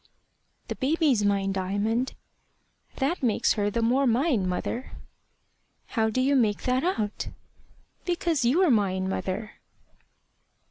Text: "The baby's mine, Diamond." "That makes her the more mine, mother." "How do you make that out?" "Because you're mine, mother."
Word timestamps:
"The 0.67 0.73
baby's 0.73 1.23
mine, 1.23 1.51
Diamond." 1.51 2.15
"That 2.95 3.21
makes 3.21 3.53
her 3.53 3.69
the 3.69 3.83
more 3.83 4.07
mine, 4.07 4.49
mother." 4.49 4.93
"How 5.89 6.09
do 6.09 6.21
you 6.21 6.35
make 6.35 6.63
that 6.63 6.83
out?" 6.83 7.27
"Because 8.03 8.43
you're 8.43 8.71
mine, 8.71 9.07
mother." 9.07 9.59